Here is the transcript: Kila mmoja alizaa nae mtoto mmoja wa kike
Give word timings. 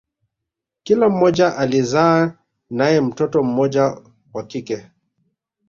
Kila 0.83 1.09
mmoja 1.09 1.57
alizaa 1.57 2.37
nae 2.69 3.01
mtoto 3.01 3.43
mmoja 3.43 3.97
wa 4.33 4.43
kike 4.43 4.87